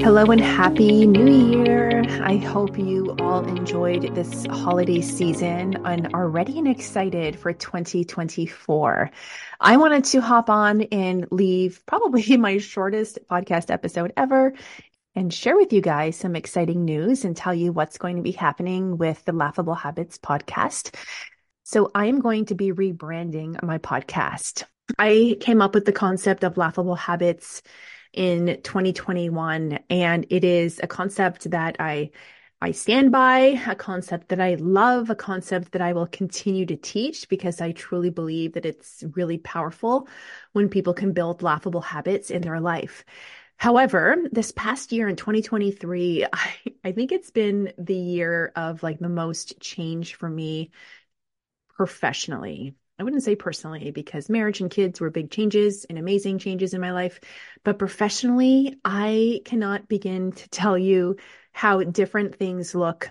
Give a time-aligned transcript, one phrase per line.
[0.00, 2.04] Hello and happy new year.
[2.22, 9.10] I hope you all enjoyed this holiday season and are ready and excited for 2024.
[9.60, 14.54] I wanted to hop on and leave probably my shortest podcast episode ever
[15.16, 18.32] and share with you guys some exciting news and tell you what's going to be
[18.32, 20.94] happening with the Laughable Habits podcast.
[21.64, 24.62] So I am going to be rebranding my podcast.
[24.96, 27.62] I came up with the concept of Laughable Habits
[28.12, 29.78] in 2021.
[29.90, 32.10] And it is a concept that I
[32.60, 36.76] I stand by, a concept that I love, a concept that I will continue to
[36.76, 40.08] teach because I truly believe that it's really powerful
[40.54, 43.04] when people can build laughable habits in their life.
[43.58, 48.98] However, this past year in 2023, I, I think it's been the year of like
[48.98, 50.72] the most change for me
[51.76, 52.74] professionally.
[52.98, 56.80] I wouldn't say personally because marriage and kids were big changes and amazing changes in
[56.80, 57.20] my life.
[57.64, 61.16] But professionally, I cannot begin to tell you
[61.52, 63.10] how different things look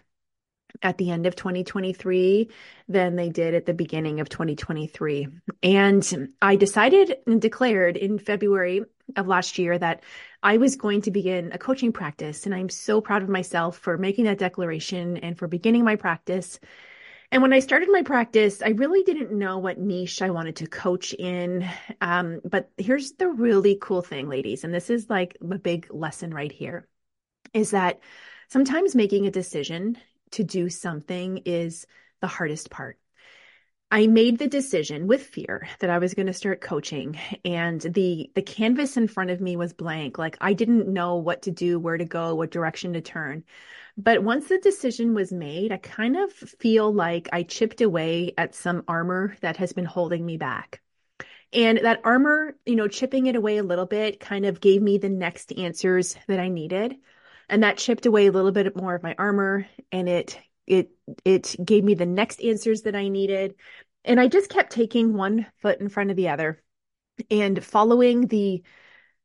[0.81, 2.49] at the end of 2023
[2.87, 5.27] than they did at the beginning of 2023.
[5.63, 8.83] And I decided and declared in February
[9.15, 10.03] of last year that
[10.43, 12.45] I was going to begin a coaching practice.
[12.45, 16.59] And I'm so proud of myself for making that declaration and for beginning my practice.
[17.31, 20.67] And when I started my practice, I really didn't know what niche I wanted to
[20.67, 21.67] coach in.
[21.99, 26.33] Um, but here's the really cool thing, ladies, and this is like a big lesson
[26.33, 26.87] right here
[27.53, 27.99] is that
[28.49, 29.97] sometimes making a decision
[30.31, 31.85] to do something is
[32.21, 32.97] the hardest part.
[33.89, 38.29] I made the decision with fear that I was going to start coaching and the
[38.35, 41.79] the canvas in front of me was blank like I didn't know what to do,
[41.79, 43.45] where to go, what direction to turn.
[43.97, 48.55] But once the decision was made, I kind of feel like I chipped away at
[48.55, 50.81] some armor that has been holding me back.
[51.53, 54.97] And that armor, you know, chipping it away a little bit kind of gave me
[54.97, 56.97] the next answers that I needed.
[57.49, 60.91] And that chipped away a little bit more of my armor and it it
[61.25, 63.55] it gave me the next answers that I needed.
[64.03, 66.61] And I just kept taking one foot in front of the other
[67.31, 68.63] and following the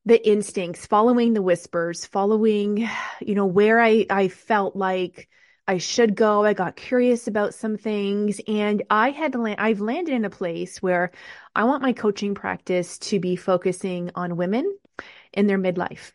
[0.05, 2.89] the instincts, following the whispers, following,
[3.21, 5.29] you know, where I, I felt like
[5.69, 6.45] I should go.
[6.45, 10.31] I got curious about some things and I had, to land, I've landed in a
[10.31, 11.13] place where
[11.55, 14.77] I want my coaching practice to be focusing on women
[15.33, 16.13] in their midlife.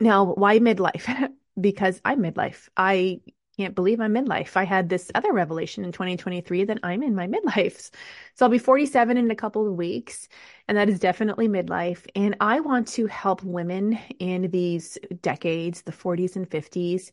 [0.00, 1.30] Now, why midlife?
[1.60, 2.68] because I'm midlife.
[2.76, 3.20] I
[3.56, 4.56] can't believe I'm midlife.
[4.56, 7.90] I had this other revelation in 2023 that I'm in my midlife.
[8.34, 10.28] So I'll be 47 in a couple of weeks,
[10.68, 12.06] and that is definitely midlife.
[12.14, 17.10] And I want to help women in these decades, the 40s and 50s,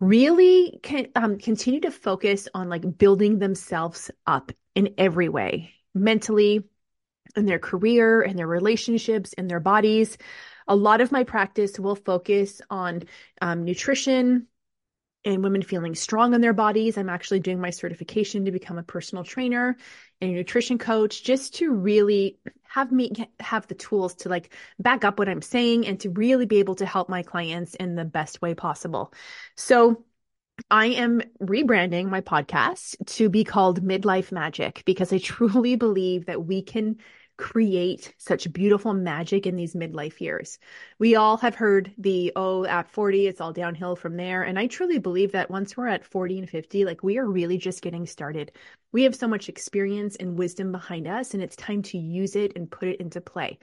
[0.00, 6.64] really can, um, continue to focus on like building themselves up in every way, mentally,
[7.36, 10.18] in their career, in their relationships, in their bodies.
[10.68, 13.04] A lot of my practice will focus on
[13.40, 14.48] um, nutrition,
[15.26, 16.96] and women feeling strong in their bodies.
[16.96, 19.76] I'm actually doing my certification to become a personal trainer
[20.20, 25.04] and a nutrition coach just to really have me have the tools to like back
[25.04, 28.04] up what I'm saying and to really be able to help my clients in the
[28.04, 29.12] best way possible.
[29.56, 30.04] So
[30.70, 36.44] I am rebranding my podcast to be called Midlife Magic because I truly believe that
[36.44, 36.98] we can
[37.36, 40.58] create such beautiful magic in these midlife years.
[40.98, 44.42] We all have heard the, oh, at 40, it's all downhill from there.
[44.42, 47.58] And I truly believe that once we're at 40 and 50, like we are really
[47.58, 48.52] just getting started.
[48.92, 52.52] We have so much experience and wisdom behind us, and it's time to use it
[52.56, 53.58] and put it into play.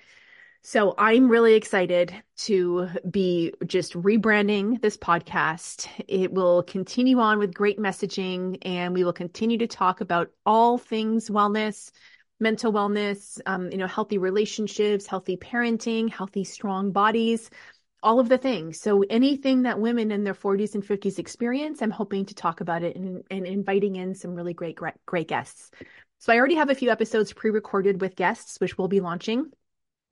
[0.66, 5.90] So I'm really excited to be just rebranding this podcast.
[6.08, 10.78] It will continue on with great messaging and we will continue to talk about all
[10.78, 11.92] things wellness,
[12.44, 17.50] mental wellness, um, you know, healthy relationships, healthy parenting, healthy, strong bodies,
[18.04, 18.80] all of the things.
[18.80, 22.84] So anything that women in their 40s and 50s experience, I'm hoping to talk about
[22.84, 25.72] it and, and inviting in some really great, great, great guests.
[26.20, 29.52] So I already have a few episodes pre-recorded with guests, which we'll be launching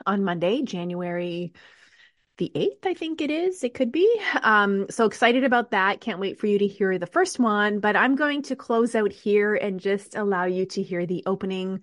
[0.08, 1.54] on Monday, January
[2.38, 3.64] the 8th, I think it is.
[3.64, 4.10] It could be.
[4.42, 6.02] Um, so excited about that.
[6.02, 7.80] Can't wait for you to hear the first one.
[7.80, 11.82] But I'm going to close out here and just allow you to hear the opening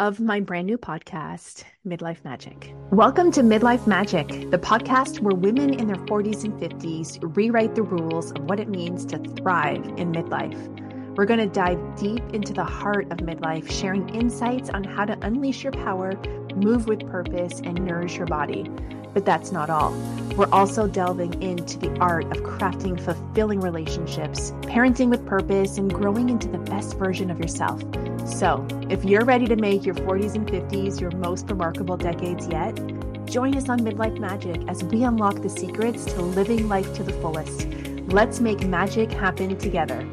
[0.00, 2.74] of my brand new podcast, Midlife Magic.
[2.90, 7.82] Welcome to Midlife Magic, the podcast where women in their 40s and 50s rewrite the
[7.82, 10.89] rules of what it means to thrive in midlife.
[11.16, 15.18] We're going to dive deep into the heart of midlife, sharing insights on how to
[15.22, 16.12] unleash your power,
[16.54, 18.70] move with purpose, and nourish your body.
[19.12, 19.90] But that's not all.
[20.36, 26.28] We're also delving into the art of crafting fulfilling relationships, parenting with purpose, and growing
[26.28, 27.82] into the best version of yourself.
[28.24, 32.76] So, if you're ready to make your 40s and 50s your most remarkable decades yet,
[33.26, 37.12] join us on Midlife Magic as we unlock the secrets to living life to the
[37.14, 37.66] fullest.
[38.12, 40.08] Let's make magic happen together.